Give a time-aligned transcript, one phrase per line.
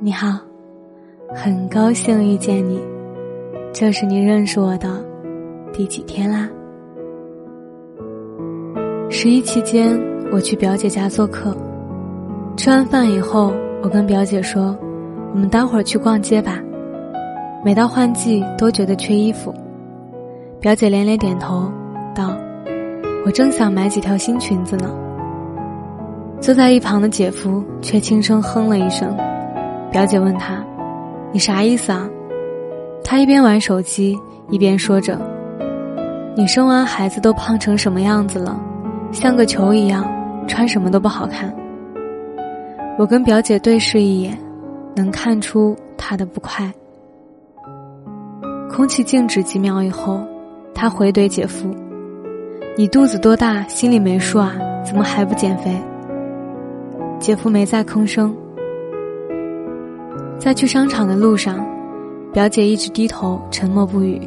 [0.00, 0.38] 你好，
[1.34, 2.80] 很高兴遇见你。
[3.72, 5.04] 这是你认识我的
[5.72, 6.48] 第几天啦？
[9.10, 10.00] 十一期间，
[10.30, 11.52] 我去表姐家做客。
[12.56, 13.52] 吃完饭以后，
[13.82, 14.78] 我跟表姐说
[15.34, 16.60] ：“我们待会儿去逛街吧。”
[17.64, 19.52] 每到换季，都觉得缺衣服。
[20.60, 21.68] 表姐连连点头，
[22.14, 22.36] 道
[23.26, 24.88] ：“我正想买几条新裙子呢。”
[26.40, 29.12] 坐在一旁的姐夫却轻声哼了一声。
[29.90, 30.64] 表姐问他
[31.32, 32.08] ：“你啥意思啊？”
[33.02, 34.18] 他一边玩手机
[34.50, 35.18] 一边说着
[36.36, 38.60] ：“你生完孩子都胖成什么样子了，
[39.12, 40.04] 像个球一样，
[40.46, 41.54] 穿什么都不好看。”
[42.98, 44.36] 我跟表姐对视一眼，
[44.94, 46.70] 能看出她的不快。
[48.70, 50.20] 空气静止几秒以后，
[50.74, 51.68] 她回怼姐夫
[52.76, 54.54] ：“你肚子多大，心里没数啊？
[54.84, 55.74] 怎么还不减肥？”
[57.18, 58.36] 姐夫没再吭声。
[60.38, 61.66] 在去商场的路上，
[62.32, 64.20] 表姐一直低头沉默不语。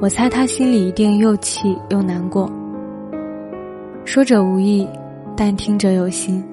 [0.00, 2.50] 我猜她心里一定又气又难过。
[4.04, 4.86] 说者无意，
[5.34, 6.44] 但听者有心。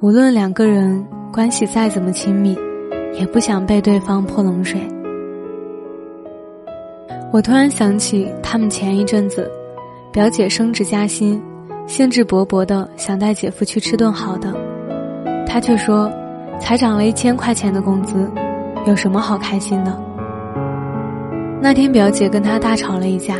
[0.00, 2.56] 无论两个人关系再怎么亲密，
[3.12, 4.80] 也不想被对方泼冷水。
[7.32, 9.50] 我突然想起，他们前一阵子，
[10.10, 11.40] 表姐升职加薪，
[11.86, 14.54] 兴致勃勃的想带姐夫去吃顿好的，
[15.46, 16.10] 他却说。
[16.60, 18.30] 才涨了一千块钱的工资，
[18.86, 19.98] 有什么好开心的？
[21.60, 23.36] 那天表姐跟他大吵了一架，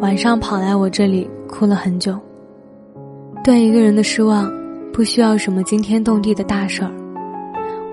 [0.00, 2.18] 晚上跑来我这里哭了很久。
[3.42, 4.50] 对一个人的失望，
[4.92, 6.90] 不需要什么惊天动地的大事儿，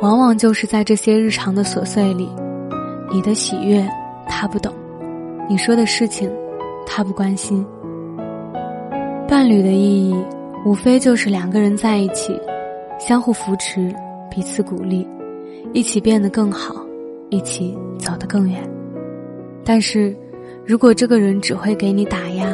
[0.02, 2.30] 往往就是在这些日常的琐碎里，
[3.12, 3.88] 你的喜悦
[4.28, 4.73] 他不懂，
[5.47, 6.30] 你说的事情
[6.86, 7.66] 他不关心。
[9.28, 10.16] 伴侣的意义，
[10.66, 12.40] 无非就是两个人在一起，
[13.00, 13.94] 相互扶持。
[14.36, 15.08] 彼此鼓励，
[15.72, 16.75] 一起变得更好，
[17.29, 18.62] 一起走得更远。
[19.63, 20.13] 但是，
[20.66, 22.45] 如果这个人只会给你打压，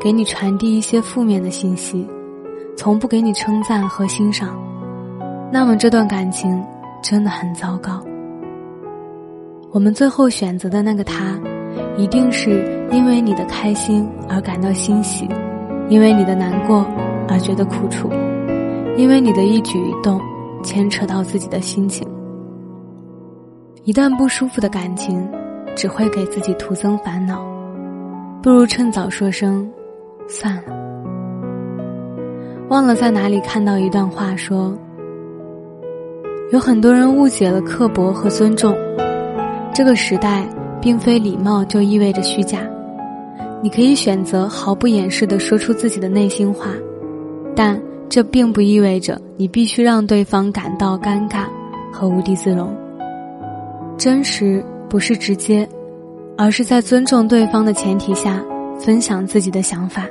[0.00, 2.08] 给你传递一些负面的信息，
[2.78, 4.58] 从不给你称赞和欣赏，
[5.52, 6.64] 那么这段感情
[7.02, 8.02] 真的很糟糕。
[9.70, 11.38] 我们最后选择的那个他，
[11.98, 15.28] 一定是因为你的开心而感到欣喜，
[15.90, 16.86] 因为你的难过
[17.28, 18.08] 而觉得苦楚，
[18.96, 20.18] 因为你的一举一动。
[20.62, 22.06] 牵扯到自己的心情，
[23.84, 25.28] 一段不舒服的感情，
[25.74, 27.44] 只会给自己徒增烦恼，
[28.42, 29.68] 不如趁早说声
[30.28, 30.62] 算了。
[32.68, 34.72] 忘了在哪里看到一段话，说
[36.52, 38.74] 有很多人误解了刻薄和尊重，
[39.74, 40.46] 这个时代
[40.80, 42.60] 并非礼貌就意味着虚假，
[43.62, 46.66] 你可以选择毫不掩饰的说出自己的内心话，
[47.56, 47.78] 但。
[48.12, 51.46] 这并不意味着你必须让对方感到尴尬
[51.90, 52.70] 和无地自容。
[53.96, 55.66] 真实不是直接，
[56.36, 58.44] 而是在尊重对方的前提下
[58.78, 60.06] 分享自己的想法。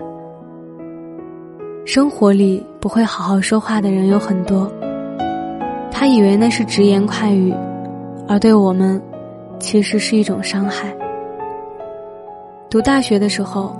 [1.85, 4.67] 生活里不会好好说话的人有很多，
[5.91, 7.53] 他以为那是直言快语，
[8.27, 8.99] 而对我们，
[9.59, 10.91] 其实是一种伤害。
[12.67, 13.75] 读大学的时候，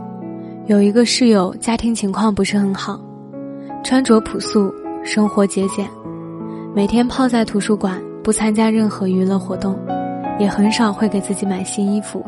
[0.68, 3.02] 有一个室友，家庭情况不是很好。
[3.84, 5.90] 穿着朴素，生活节俭，
[6.76, 9.78] 每天泡在图书馆，不参加任何娱乐活动，
[10.40, 12.24] 也很少会给自己买新衣服。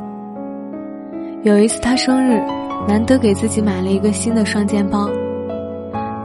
[1.44, 2.42] 有一次他生日，
[2.88, 5.08] 难得给自己买了一个新的双肩包，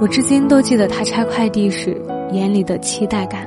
[0.00, 2.00] 我至今都记得他拆快递时
[2.32, 3.46] 眼里的期待感。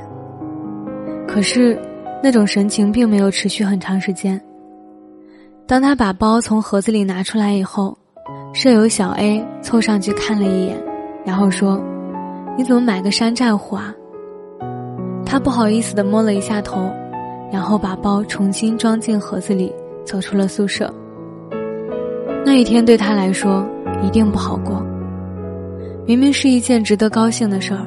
[1.26, 1.76] 可是，
[2.22, 4.40] 那种神情并没有持续很长时间。
[5.66, 7.98] 当他把包从盒子里拿出来以后，
[8.54, 10.91] 舍友小 A 凑上去看了一眼。
[11.24, 11.80] 然后说
[12.58, 13.94] ：“你怎么买个山寨货啊？”
[15.24, 16.90] 他不好意思的摸了一下头，
[17.50, 19.72] 然后把包重新装进盒子里，
[20.04, 20.92] 走出了宿舍。
[22.44, 23.64] 那一天对他来说
[24.02, 24.84] 一定不好过。
[26.04, 27.86] 明明是一件值得高兴的事儿，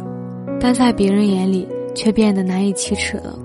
[0.59, 3.37] 但在别人眼里却变得难以启齿了。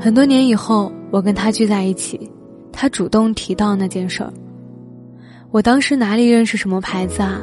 [0.00, 2.28] 很多年以后，我跟他聚在一起，
[2.72, 4.32] 他主动提到那件事儿。
[5.50, 7.42] 我当时哪里认识什么牌子啊？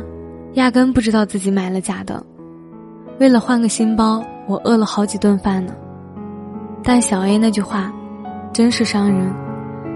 [0.54, 2.24] 压根不知道自己买了假的，
[3.20, 5.74] 为了换个新包，我饿了好几顿饭呢。
[6.84, 7.94] 但小 A 那句话，
[8.52, 9.32] 真是伤人，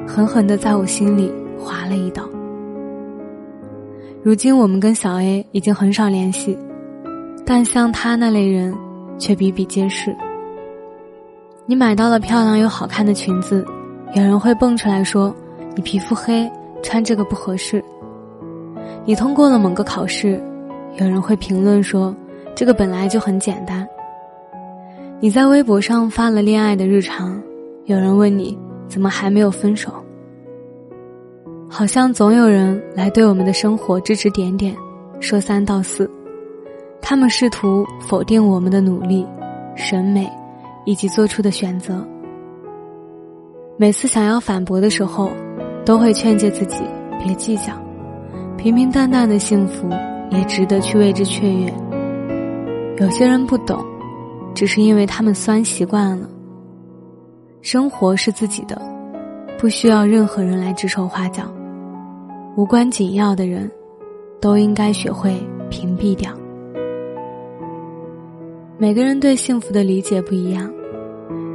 [0.07, 2.23] 狠狠的在我心里划了一刀。
[4.21, 6.57] 如今我们跟小 A 已经很少联系，
[7.45, 8.73] 但像他那类人，
[9.17, 10.15] 却比比皆是。
[11.65, 13.65] 你买到了漂亮又好看的裙子，
[14.13, 15.33] 有人会蹦出来说
[15.75, 16.49] ：“你皮肤黑，
[16.83, 17.83] 穿这个不合适。”
[19.05, 20.41] 你通过了某个考试，
[20.95, 22.15] 有人会评论说
[22.55, 23.87] ：“这个本来就很简单。”
[25.19, 27.41] 你在微博上发了恋爱的日常，
[27.85, 28.57] 有人问你
[28.87, 29.91] 怎么还没有分手？
[31.69, 34.75] 好像总有人来对我们的生活指指点点，
[35.19, 36.09] 说三道四，
[37.01, 39.25] 他们试图否定我们的努力、
[39.75, 40.31] 审美
[40.85, 42.05] 以及做出的选择。
[43.75, 45.31] 每次想要反驳的时候，
[45.83, 46.83] 都会劝诫自己
[47.21, 47.73] 别计较，
[48.63, 49.89] 平平淡淡的幸福
[50.29, 51.73] 也值得去为之雀跃。
[52.97, 53.83] 有些人不懂，
[54.55, 56.29] 只是因为他们酸习惯了。
[57.61, 58.81] 生活是自己的，
[59.59, 61.43] 不需要任何人来指手画脚。
[62.55, 63.69] 无关紧要的人，
[64.39, 65.35] 都应该学会
[65.69, 66.31] 屏蔽掉。
[68.77, 70.71] 每个人对幸福的理解不一样，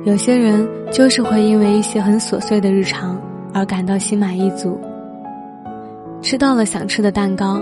[0.05, 3.19] 有些人就是会因为一些很琐碎的日常
[3.55, 4.79] 而感到心满意足。
[6.21, 7.61] 吃到了想吃的蛋糕，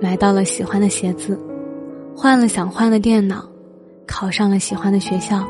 [0.00, 1.38] 买到了喜欢的鞋子，
[2.16, 3.44] 换了想换的电脑，
[4.06, 5.44] 考上了喜欢的学校，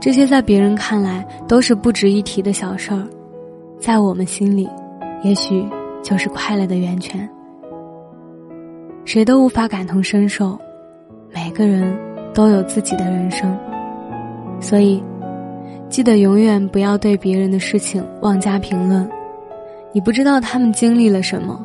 [0.00, 3.06] 这些在别人看来都是不值一提的小事儿，
[3.78, 4.68] 在我们心里，
[5.22, 5.64] 也许。
[6.02, 7.30] 就是快乐的源泉。
[9.04, 10.58] 谁都无法感同身受，
[11.32, 11.96] 每个人
[12.34, 13.56] 都有自己的人生，
[14.60, 15.00] 所以
[15.88, 19.08] 记得永远不要对别人的事情妄加评论。
[19.94, 21.62] 你不知道他们经历了什么，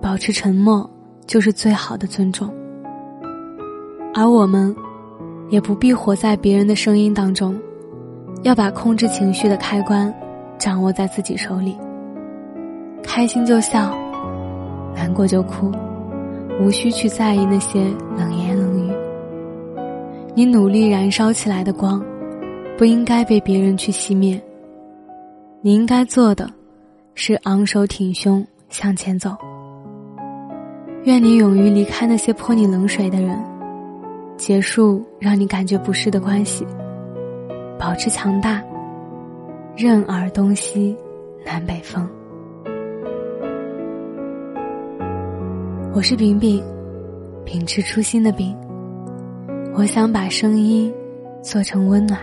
[0.00, 0.88] 保持沉默
[1.26, 2.52] 就是最好的尊重。
[4.14, 4.74] 而我们，
[5.48, 7.58] 也不必活在别人的声音当中，
[8.42, 10.12] 要把控制情绪的开关
[10.58, 11.76] 掌握在自己手里。
[13.02, 13.96] 开心就笑，
[14.94, 15.72] 难过就哭，
[16.60, 17.84] 无需去在意那些
[18.18, 18.92] 冷言冷语。
[20.34, 22.04] 你努力燃烧起来的光，
[22.76, 24.38] 不应该被别人去熄灭。
[25.62, 26.46] 你应该做的，
[27.18, 29.34] 是昂首挺胸向前走。
[31.04, 33.42] 愿你勇于离开那些泼你冷水的人，
[34.36, 36.66] 结束让你感觉不适的关系，
[37.78, 38.62] 保持强大，
[39.74, 40.94] 任尔东西
[41.42, 42.06] 南北风。
[45.94, 46.62] 我是饼饼，
[47.46, 48.54] 秉持初心的饼。
[49.74, 50.92] 我想把声音
[51.42, 52.20] 做成温暖，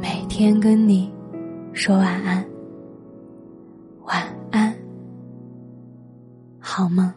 [0.00, 1.12] 每天跟你
[1.74, 2.42] 说晚安，
[6.76, 7.14] 好吗？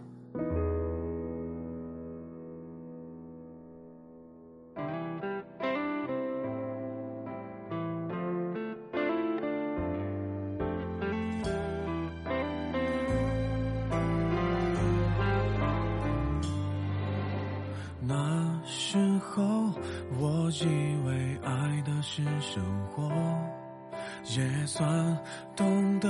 [18.00, 19.44] 那时候
[20.18, 20.40] 我。
[20.62, 20.66] 以
[21.06, 23.08] 为爱的是生活，
[24.36, 25.18] 也算
[25.56, 26.10] 懂得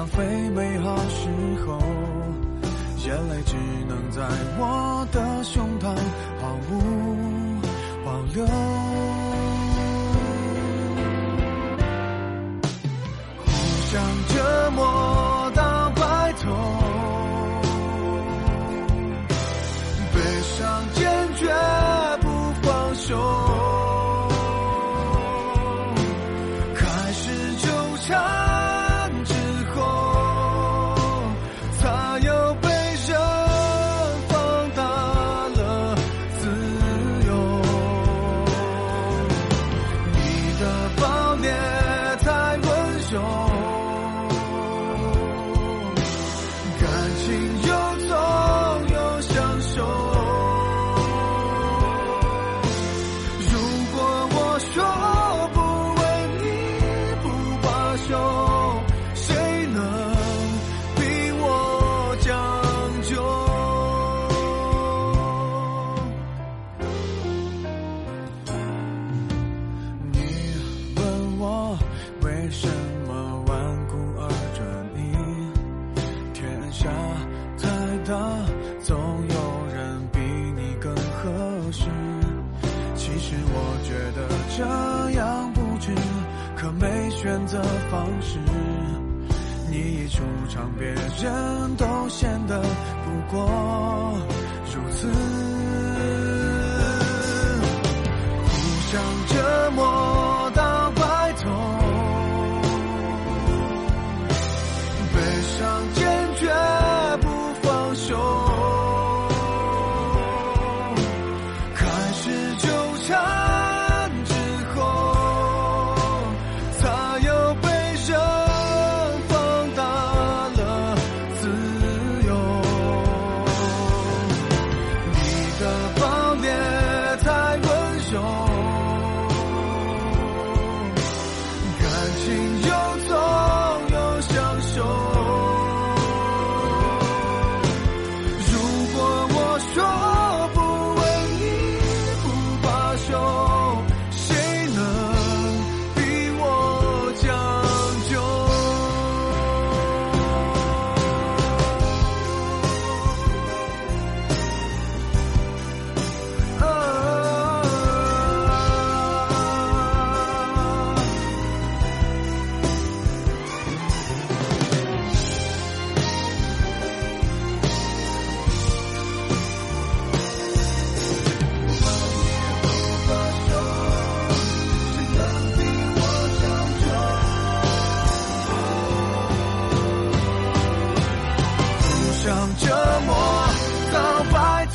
[0.00, 0.24] 浪费
[0.56, 1.28] 美好时
[1.66, 1.78] 候，
[3.04, 3.54] 眼泪只
[3.86, 4.26] 能在
[4.58, 5.94] 我的胸膛
[6.40, 7.60] 毫无
[8.02, 8.46] 保留。
[13.44, 13.50] 互
[13.90, 15.19] 相折磨
[89.70, 94.18] 你一出场别人都显得不过
[94.66, 95.06] 如此。
[98.48, 100.29] 互相折磨。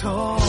[0.05, 0.44] call.